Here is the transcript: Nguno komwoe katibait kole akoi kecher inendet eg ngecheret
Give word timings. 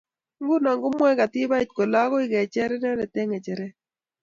Nguno 0.41 0.69
komwoe 0.81 1.13
katibait 1.19 1.69
kole 1.75 1.97
akoi 2.03 2.31
kecher 2.33 2.69
inendet 2.75 3.15
eg 3.19 3.25
ngecheret 3.27 3.75